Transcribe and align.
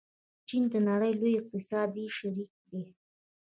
چین 0.47 0.63
د 0.73 0.75
نړۍ 0.89 1.11
لوی 1.19 1.33
اقتصادي 1.39 2.05
شریک 2.17 2.51
دی. 2.71 2.83